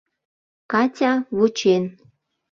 Катя 0.71 1.11
вучен... 1.37 1.83